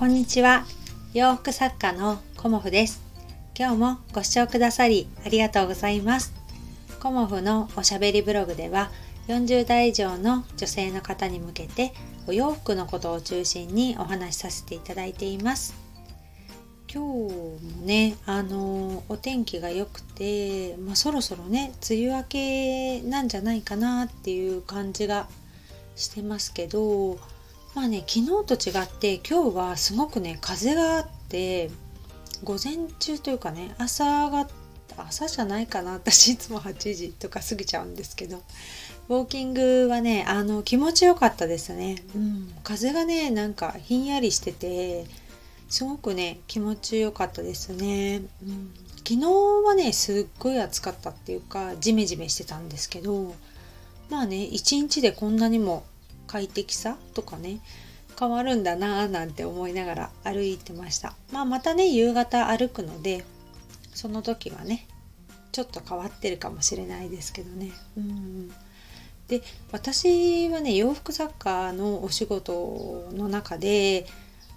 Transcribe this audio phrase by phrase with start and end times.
[0.00, 0.64] こんにちは。
[1.12, 3.02] 洋服作家のコモフです。
[3.54, 6.32] 今日もご視聴くださりありがとうございます。
[7.02, 8.90] コモフのおしゃべりブログでは
[9.28, 11.92] 40代以上の女性の方に向けて
[12.26, 15.74] お洋服のことを中心にお話しさせていただいています。
[16.90, 25.28] 今日もねあのお天気が良くて、まあ、そろそろね梅雨明けなんじゃないかなっていう感じが
[25.94, 27.18] してますけど
[27.74, 31.70] まあね昨日と違って今日はすごくね風があって
[32.42, 34.48] 午前中というかね朝が
[34.96, 38.42] 朝じゃないかな私いつも8時とか過ぎちゃうんですけど
[39.08, 45.06] ウォーキングはねあの気持ちよかったですね、うん、風がねなんかひんやりしてて
[45.68, 49.20] すごくね気持ちよかったですね、うん、昨日
[49.64, 53.34] はねすっごい暑かったっていうかジメジメしてたんですけど
[54.10, 55.84] まあね一日でこんなにも
[56.30, 57.58] 快適さとかね
[58.16, 61.14] 変わるんだなぁなんて思いながら歩いてました。
[61.32, 63.24] まあまたね夕方歩くので
[63.94, 64.86] その時はね
[65.50, 67.72] ちょっと変わってるかもしれないですけどね。
[67.96, 68.52] うん
[69.26, 74.06] で私はね洋服作家のお仕事の中で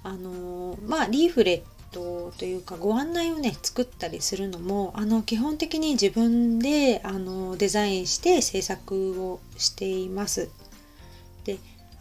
[0.03, 10.49] あのまあリーフレットというかご案内をね作ったりするのもあの基本的に自分であのデザインして制作をしています。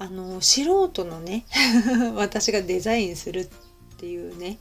[0.02, 1.44] あの素人のね
[2.16, 3.48] 私がデザインするっ
[3.98, 4.58] ていうね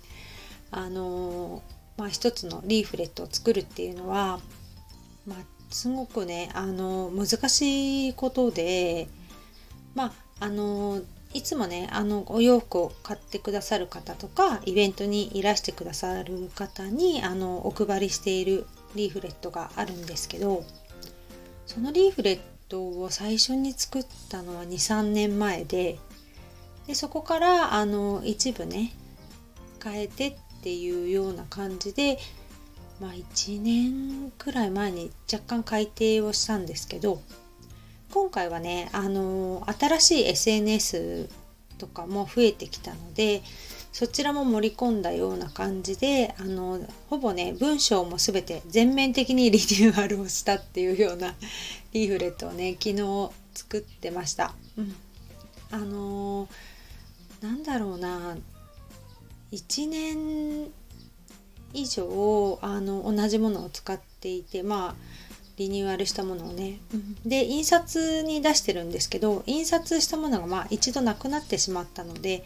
[0.70, 1.64] あの
[1.98, 4.40] まあ一つのリーフレットを作るっていうのは、
[5.26, 5.38] まあ、
[5.72, 9.08] すごくねあの難しいことで
[9.96, 11.02] まああの
[11.34, 20.64] いつもねあのお洋服を買ってくださる方とかイベントにいらしてくださる方にあのお配りしているリーフレットがあるんですけど
[21.66, 22.40] そのリーフレッ
[22.72, 26.00] トを最初に作ったのは23年前で
[26.88, 28.94] でそこからあの一部ね
[29.84, 32.18] 変えてっていうような感じで
[33.02, 37.22] まあ1年くらい前に若干改訂をしたんですけど
[38.14, 41.30] 今回はねあの新しい SNS
[41.78, 43.42] とかも増えてきたので
[43.92, 46.80] そちらも盛り込んだような感じであの
[47.10, 51.36] ほぼね文章も全て全面的にリニューアルをしたっていうような
[51.92, 54.54] リーフレットをね昨日作ってました。
[54.78, 54.96] うん、
[55.72, 56.48] あの
[57.42, 58.38] なんだろうな
[59.52, 60.72] 1年
[61.74, 65.22] 以上あの同じものを使っていてまあ
[65.58, 72.46] リニューアルしたものをね、うん、で印刷に出してるんですけど印刷したものがまあ一度なくなってしまったので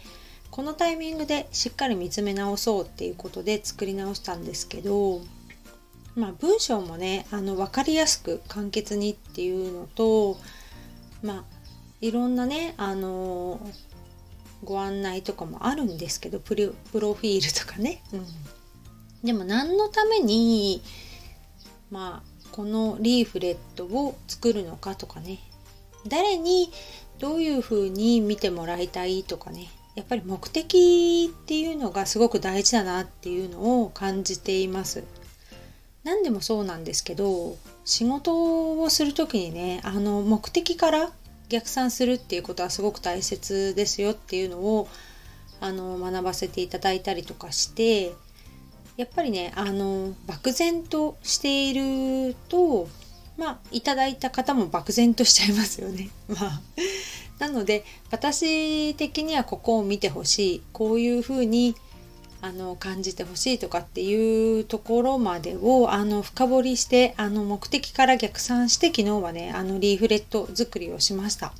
[0.56, 5.20] このタイミングでしっかり見つめ直そうっていうことで作り直したんですけど、
[6.14, 10.38] まあ、文章もねあの分かりやすく簡潔にっていうのと
[11.22, 11.44] まあ
[12.00, 13.60] いろんなねあの
[14.64, 18.24] ご案内とかもあるんですけどプロプロフィールとかね、うん、
[19.22, 20.80] でも何のために
[21.90, 25.38] まあこのリーフレットを作るのかとかね。
[26.08, 26.70] 誰に
[27.18, 35.02] どういうふうに見てもらいたいとかねやっぱり目的っていうのがすごく大事だなっていうのを感じています。
[36.04, 41.10] 何でもそうなんですけど仕事をする時にねあの目的から
[41.48, 44.88] 逆算するっていうことはすごく大切ですよっていうのを
[45.60, 48.12] あの学ばせていただいたりとかして
[48.96, 51.74] やっぱりねあの漠然としてい
[52.28, 52.88] ると
[53.36, 56.10] まあいただいた方も漠然としちゃいますよね。
[56.28, 56.60] まあ
[57.38, 61.74] なので私的にはここを見てほしいこういうふうに
[62.40, 71.52] あの感じてほしいとかっていうところまでをあの深掘りしてあの目的から逆算して昨日はねあのリーフレット作りをしました。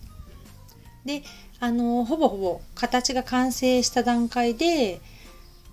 [1.05, 1.23] で
[1.59, 5.01] あのほぼほぼ形が完成した段階で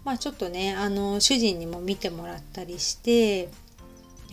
[0.06, 3.48] まあちょっとねあの主人にも見てもらったりしてや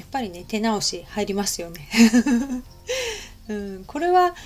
[0.05, 1.89] っぱりね手直し入りますよね
[3.51, 4.37] うん、これは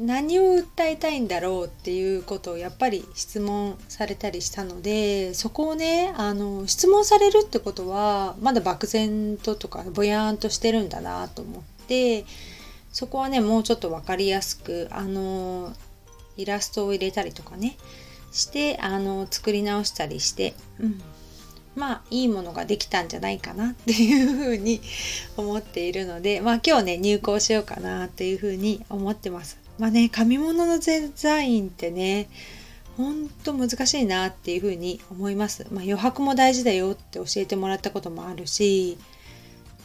[0.00, 12.24] 何を訴えたいんだろうっていうことをやっぱり質問されたりしたのでそこをねあの質問されるってことはまだ漠然ととかぼやーんとしてるんだなと思って
[12.92, 15.72] そこはねもうちょっと分かりやすくあの
[16.36, 17.76] イラストを入れたりとかね
[18.32, 21.00] してあの作り直したりして、うん、
[21.76, 24.80] まあいいものができたんじゃないかなっていうふうに
[25.36, 29.58] 思っているので まあ今日ね入稿しようかなっていうふうに思ってます。
[29.78, 32.28] まあね紙物のデザインってね
[32.96, 35.66] ほんと難しいなっていうふうに思います。
[35.70, 38.98] まあ余白も大事だよって教えてもらったこともあるし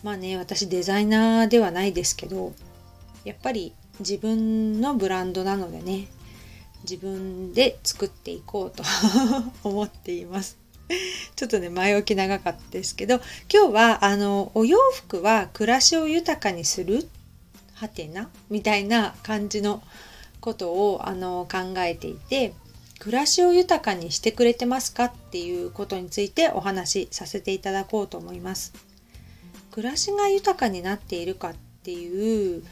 [0.04, 2.54] まあね私デザイナーではないですけど
[3.24, 6.08] やっぱり自分のブランドなのでね
[6.84, 8.84] 自分で作っていこうと
[9.64, 10.65] 思っています。
[11.36, 13.16] ちょっとね前置き長かったですけど
[13.52, 17.08] 今日はあのお洋服は暮らしを豊かにする？
[17.74, 18.30] はてな？
[18.50, 19.84] みたいな感じの
[20.40, 22.54] ことをあの考えていて
[23.00, 25.06] 暮らしを豊かにしてくれてますか？
[25.06, 28.74] っていうことについてお話しさせていただこうと思います。
[29.72, 32.64] 暮らしが豊かになっているかっていう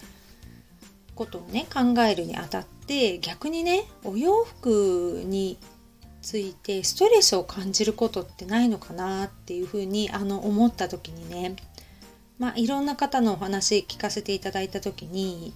[1.16, 5.58] ことをね考えるにあたって逆にねお洋服に
[6.24, 11.56] ついてストレスを感じることってないのかなっていうふうにあの思った時にね
[12.40, 15.54] まあいろんな方のお話聞かせていただいた時に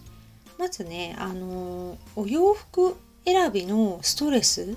[0.60, 4.76] まずねあのお洋服選びのストレスっ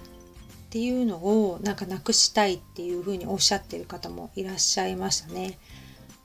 [0.71, 5.59] ていうのをなんかなくしたいっていうふうにおっしゃってる方もいらっしゃいましたね。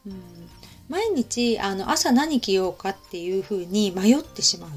[0.06, 0.22] うん、
[0.88, 4.70] 毎日あの朝何着ようかっていうふうに迷ってしまう。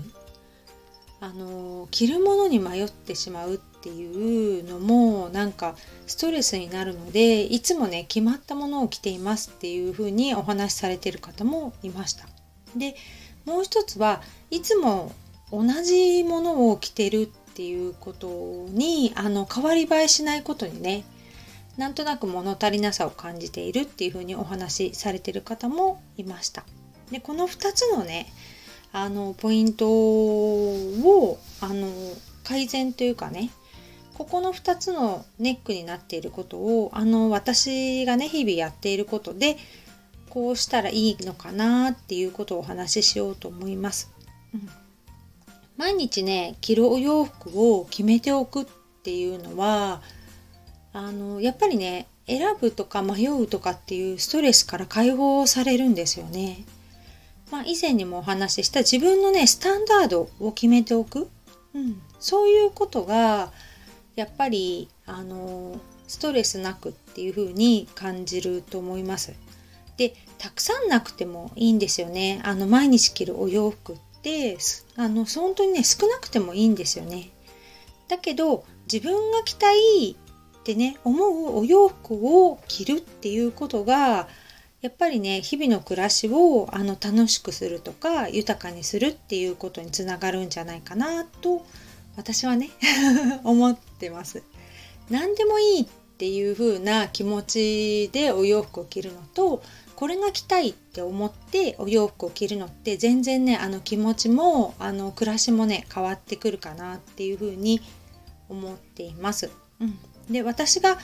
[1.21, 3.59] あの着るものに迷ってしまうっ
[3.89, 5.75] ていうのもなんか
[6.07, 12.27] ストレスになるのでいつもね決まったものを着ていますっていうふうにお話しされてる方もいました。
[12.77, 12.95] で
[13.47, 14.21] もう一つは
[14.51, 15.13] いつも
[15.51, 21.05] 同じものを着てるっていうことにあの変わり映えしないことにね
[21.79, 26.65] なんとなく物足りなさを感じているっていうふうにお話しされてる方もいました。
[27.11, 28.31] でこの2つのね
[28.93, 31.89] あのポイントをあの
[32.45, 33.51] 改善というかね
[34.19, 39.57] ここの2つのネックになっていることをあの私がね日々やっていることで
[40.29, 44.13] こうしたらいいのかなっていうことをお話ししようと思います。
[44.53, 44.69] うん
[45.79, 48.67] 毎日ね着るお洋服を決めておくっ
[49.05, 50.03] ていうのは
[50.93, 56.65] あのやっぱりね選ぶとか迷うとかっていうストレスから解放されるんですよね。
[57.51, 61.31] まあ、以前にもお話しした自分のねスタンダードを決めておく、
[61.75, 63.53] うん、そういうことが
[64.19, 69.33] やっぱりあのストレスなくっていう風に感じると思います。
[69.97, 72.41] でたくさんなくてもいいんですよね。
[72.43, 74.59] あの毎日着るお洋服って
[74.97, 77.31] あの本当にね少なくてもいいんですよね。
[78.09, 82.15] だけど自分が着たいってね思うお洋服
[82.49, 84.27] を着るっていうことが
[84.81, 91.88] やっぱりね日々の暮らしをあの楽しくするとか豊かにするっていうことにつながるんじゃないかなと思います
[92.19, 92.71] 私はね
[93.45, 94.43] 思ってます。
[95.09, 95.87] 何でもいいっ
[96.19, 99.63] ていう風な気持ちでお洋服を着るのと
[99.95, 107.81] これが着たいって思ってお洋服を着るのって全然ねあの気持ちもあの暮らしもね変わってくるかなっていうふうに
[108.49, 109.51] 思っています。
[109.81, 109.99] うん、
[110.29, 110.99] で私が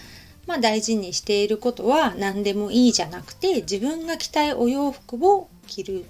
[0.46, 6.06] まあ、大事にしていることは何でもいいじゃなくて自分が着たいお洋服を着るっ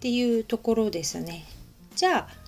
[0.00, 1.44] ていうところですね。
[1.94, 2.41] じゃあ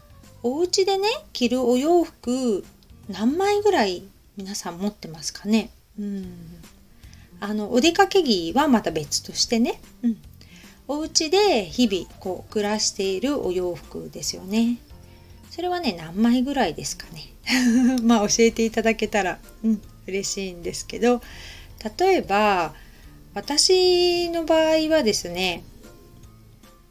[0.44, 2.64] お家でね着るお洋服
[3.08, 4.05] 何枚ぐらい
[4.37, 5.70] 皆さん持ってますかね？
[5.99, 6.26] うん。
[7.41, 10.17] あのお出かけ着はまた別としてね、うん、
[10.87, 14.76] お家で日々こう暮らしているお洋服ですよね。
[15.50, 17.32] それはね何枚ぐらいですかね？
[18.05, 21.23] まあ教えていただけたら、うん、嬉しいんですけど。
[21.99, 22.75] 例えば
[23.35, 25.64] 私の場合はですね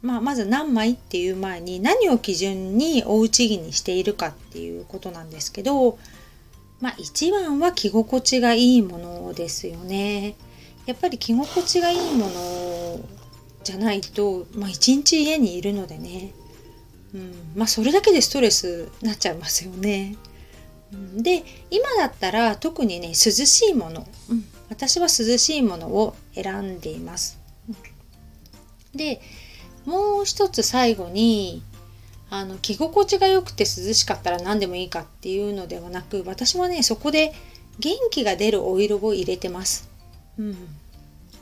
[0.04, 5.98] まあ、まず何枚っていう前に何を基準におうち着にしているかっていうことなんですけど
[6.80, 10.34] まあ一番は着心地がいいものですよね。
[10.84, 13.00] やっぱり着心地がいいもの
[13.62, 16.32] じゃないと、まあ一日家にいるのでね。
[17.14, 20.16] うん、まあそれだけでストレスになっちゃいますよね。
[21.16, 24.06] で、今だったら特にね、涼しいもの。
[24.28, 27.38] うん、私は涼しいものを選んでいます。
[28.94, 29.22] で、
[29.86, 31.62] もう一つ最後に
[32.30, 37.32] あの着心地が良くて涼しかったら何でもいいかっていうのではなく私はねそこで
[37.78, 39.88] 元気が出るお色を入れてます。
[40.38, 40.56] うん、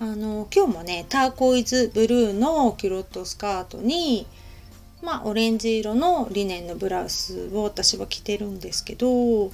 [0.01, 4.27] あの今日もねターコイズブルーのキュロットスカートに
[5.03, 9.51] まあオレンジ色のリネンのブラウスを私は着てるんですけど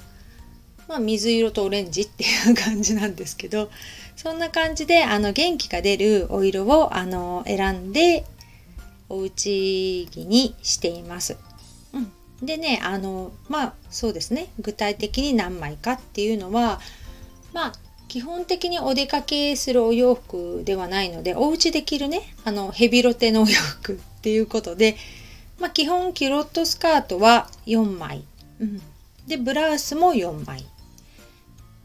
[0.87, 3.69] まあ水色とオレンジっていう感じなんですけど
[4.15, 8.25] そんな感じであの元気が出るお色をあの選んで
[9.09, 11.37] おうち着にしています。
[11.93, 12.11] うん、
[12.45, 14.47] でねあのまあそうですね。
[14.59, 16.79] 具体的に何枚かっていうのは
[17.53, 17.73] まあ
[18.07, 24.97] 基本的にお出かけするお洋服ではないのでお家で着るねあのヘビロテのお洋服っていうことで、
[25.59, 28.23] まあ、基本キュロットスカートは4枚、
[28.59, 28.81] うん、
[29.27, 30.65] でブラウスも4枚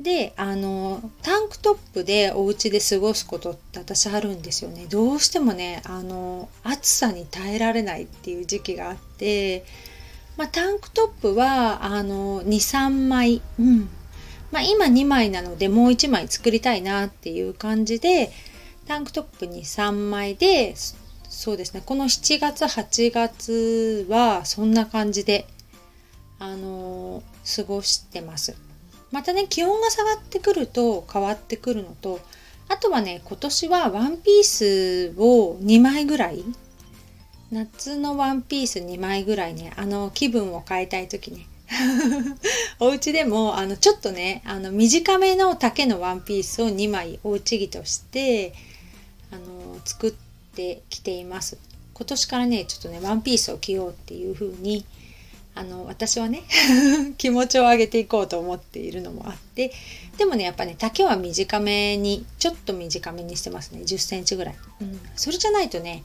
[0.01, 4.87] であのタンクトップでお家で過ごすことって私あるんですよね。
[4.87, 9.65] どうしてもねあの暑さに耐えられないっていう時期があって
[10.37, 13.89] まあ、タンクトップは23枚、うん。
[14.51, 18.31] まあ、今2枚なのでもう1枚作りたいなっていう感じで
[18.87, 20.75] タンクトップに3枚で
[21.29, 25.49] そうですねこの7月8月はそんな感じで
[26.39, 27.25] あの
[27.57, 28.55] 過ごしてます。
[29.15, 32.19] またね気温が下がってくると変わってくるのと
[32.69, 36.43] あとはね今年はワンピースを2枚ぐらい
[37.53, 41.47] 夏のワンピース2枚ぐらいねあの気分を変えたい時ね
[42.81, 48.53] お家でもあのちょっとねあの短めの丈のワンピースを2枚おうち着として
[49.31, 50.13] あの作っ
[50.57, 51.57] てきています。
[51.95, 54.85] 今年からねちょっとねワンピースを着ようっていう風に
[55.57, 56.43] あの私はね
[57.17, 59.73] 気持ちを上げていこうと思っているのもあって
[60.19, 63.81] でもねやっぱね丈は短めにちょっと短めにしてますね。
[63.81, 66.03] 1 0センチぐらい、うん、それじゃないとね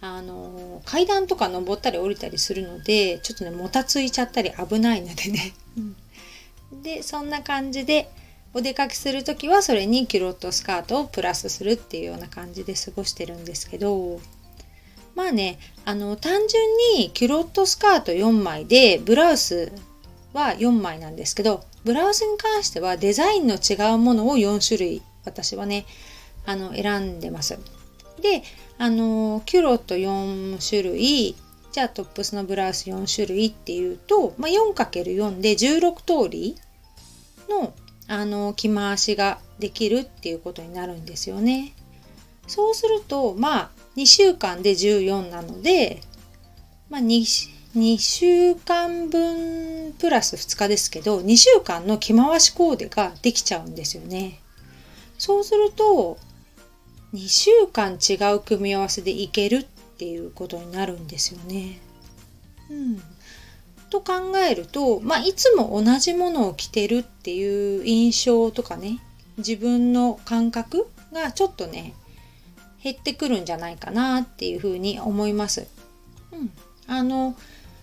[0.00, 8.08] あの階段とか登ったり降りたりするのでちょっとねもたついちゃったり危ないのでね、うん、でそんな感じで
[8.54, 14.20] お出かけする時はそれにキュロットスカートをプラスするっていうような感じで過ごしてるんですけど
[15.18, 19.72] まあねあの単純にキュロットスカート4枚でブラウス
[20.32, 25.86] は4枚なんですけどブラウスに関してはデザインの違うものを4種類私はね
[26.46, 27.58] あの選んでます。
[28.22, 28.44] で
[28.78, 31.34] あのキュロット4種類
[31.72, 36.56] じゃあトップスのブラウス4種類っていうと、まあ、4×4 で16通り
[37.48, 37.74] の
[38.06, 41.74] あの着回しができるっていうことになるんですよね。
[42.48, 46.00] そうするとまあ2週間で14なので、
[46.90, 47.20] まあ2、
[47.76, 54.40] 2, 週間分プラス2日ですけど2週間の着回しコーデができちゃうんですよね。
[55.18, 56.18] そうすると
[57.14, 59.64] 2週間違う組み合わせでいけるっ
[59.98, 61.80] ていうことになるんですよね。
[62.70, 63.02] うん、
[63.90, 69.00] と考えると、まあ、いつも同じものを着てるっていう印象とかね
[69.38, 71.94] 自分の感覚がちょっとね
[72.82, 75.66] 減ってくるんじゃないかなっていうふうに思います。
[76.32, 76.50] うん、
[76.86, 77.34] あの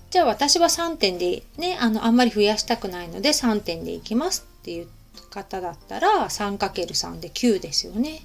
[0.10, 4.88] じゃあ私は3点でねあのあんまり増やしたくないので3点でいきますっていう
[5.30, 8.22] 方だったら 3×3 で9ですよね。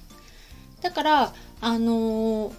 [0.81, 2.53] だからあのー、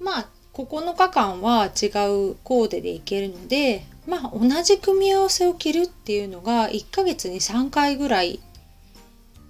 [0.00, 1.86] まあ9日間は違
[2.30, 8.40] うコーデでいけるのでまあ同じ組み合わせを着るっていうのが1ヶ月に3回ぐらい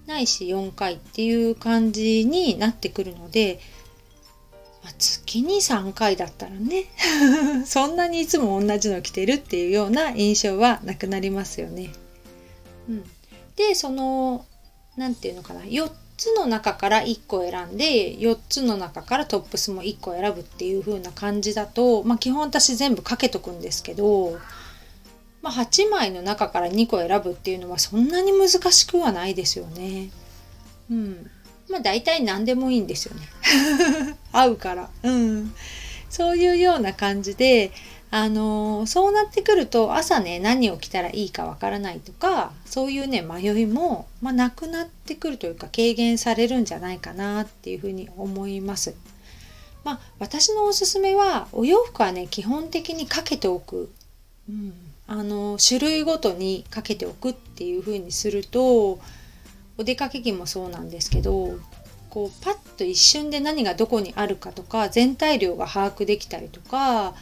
[0.06, 3.60] ないし4回っていう感じになってくるので、
[4.86, 6.84] まあ、月に3回だったらね
[7.66, 11.90] そんなにいつも同じの着てるっていうような印象はなくなりますよね。
[12.88, 13.04] うん、
[13.56, 14.46] でその
[14.96, 24.38] 何て言うのかな4つの中から1個選んで4つの中からトップスも1個選ぶっていう風な感じだと、まあ、基本私全部かけとくんですけど、
[25.42, 30.10] まあ、8枚の中から2個選ぶっていうのはそんなに難しくはないですよね。
[30.88, 31.30] うん。
[31.70, 33.28] まあ大体何でもいいんですよね。
[34.32, 34.90] 合うから。
[35.02, 35.54] うん。
[36.08, 37.72] そういうような感じで
[38.10, 48.94] あのそうなってくると朝ね何を着たらいいかわからないとかそういうね迷いも、まあ、なくなってくるというか軽減されるんじゃないかなっていうふうに思います。
[49.84, 53.92] まあ、私のおすすめはお洋服はね基本的にかけておく、
[54.48, 54.72] うん、
[55.06, 58.98] あの種類ごとにかけておくっていうふうにすると
[59.78, 61.58] お出かけ着もそうなんですけど
[62.10, 67.14] こうパッと一瞬で何がどこにあるかとか全体量が把握できたりとか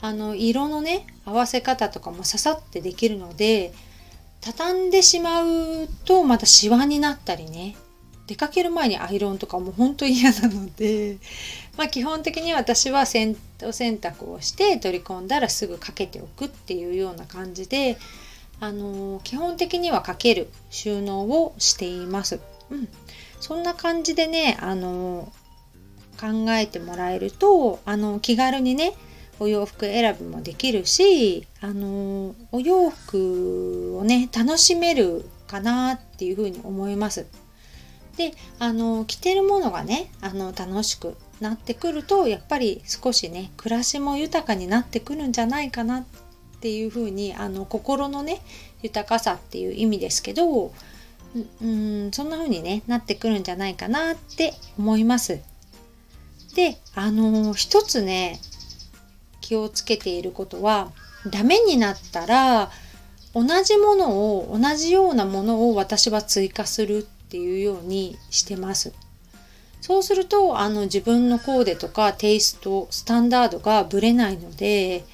[0.00, 3.72] あの色のね合わせ方とかもささってできるので
[4.40, 7.76] 畳んでしまうとまたシワになったりね
[8.26, 11.18] 出かける前にアイロンとかも本当嫌なので、
[11.76, 13.36] まあ、基本的に私は洗
[13.72, 17.98] 洗濯をして取り込んだらすぐかけておくっていうような感じで、
[18.60, 22.40] あの基本的にはかける収納をしています。
[22.70, 22.88] うん、
[23.40, 25.32] そんな感じでね、あの
[26.20, 28.94] 考えてもらえると、あの気軽にね
[29.40, 37.26] お洋服選びもできるしあのお洋服をね楽しめるかなっていうふうに思います。
[38.16, 46.06] であの着てるものがねあの楽しくなってくるとやっぱり少しね暮らしも豊かになってくるんじゃないかな
[46.64, 48.40] っていうふうにあの心のね
[48.80, 50.72] 豊かさっていう意味ですけど
[51.62, 55.40] うんそんな風にねなってくるんじゃないかなって思います。
[56.54, 58.40] であの一つね
[59.42, 60.90] 気をつけていることは
[61.30, 62.70] ダメになったら
[63.34, 68.94] 同じものを同じようなものを私は追加するっていうようにしてます。
[69.82, 75.04] そうするとあの自分のコーデとかテイストスタンダードがぶれないので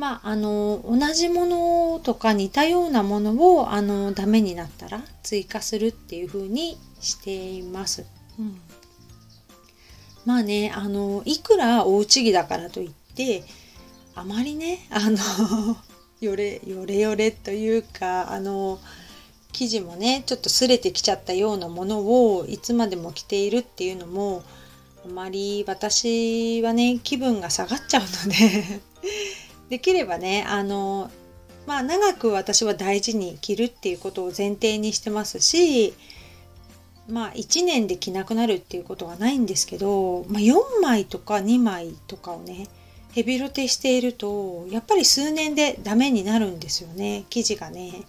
[0.00, 8.06] まあ、あの同じものとか似たようなものをあのダメになったら追加するっていう風にしています。
[8.38, 8.58] うん、
[10.24, 13.44] まあねあのいくらおうち着だからといって
[14.14, 15.18] あまりねあの
[16.22, 18.80] よれよれよれというかあの
[19.52, 21.98] 生地もねちょっと擦れてきちゃったようなもの
[22.36, 24.44] をいつまでも着ているっていうのも
[25.04, 28.80] あまり私はね気分が下がっちゃうので
[29.70, 31.10] できればねあの
[31.66, 35.94] まあ長く私は大事に着るっていうことを前提にしてますし
[37.08, 42.68] まあ1年で着なくなるっていうことはないんですけど、まあ、4枚とか2枚とかをね
[43.12, 48.04] ヘビロテしているとやっぱり数年でダメになるんですよね生地がね。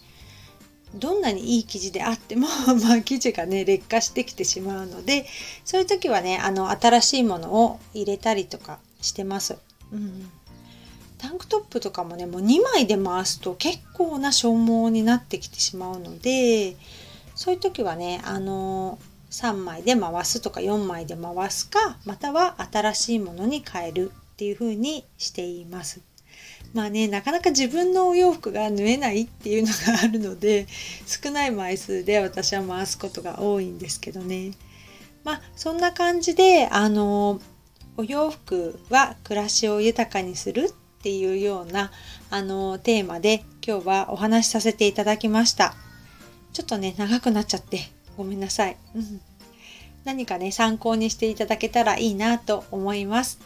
[0.93, 2.47] どんなにいい生地であっても
[2.83, 5.25] まあ生地がね劣化してきてしまうので
[5.63, 9.57] そういう時はねあの新しいものを入れたりとかしてます。
[9.93, 10.29] うん
[11.21, 16.75] タンクトップとかもねもう2枚で回すと結構な消耗になってきてしまうので
[17.35, 18.97] そういう時はねあの
[19.29, 26.01] 3枚で回すとか4枚で回すかまたは新しいものに変えるっていう風にしています。
[26.73, 30.67] まあねなかなか自分のお洋服が縫えないっていうのがあるので
[31.05, 34.51] 少ない枚数で私は回すことが多いんですけどね。
[35.23, 37.39] まあそんな感じであの
[37.97, 41.91] お洋服は暮らしを豊かにするっていうような
[42.29, 45.73] あのテーマで今日はお話しさせていただきました。
[46.53, 48.77] ちょっとね、長くなっちゃってごめんなさい。
[48.93, 49.21] うん、
[50.05, 53.39] 何かね、参考にしていただけたらいいなと思います。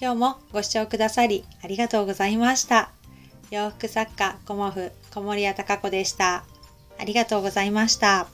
[0.00, 2.90] 今日もご視聴くださりありがとうございました。
[3.50, 6.44] 洋服作家コモフ小森屋隆子でした。
[6.98, 8.28] ありがとうございました。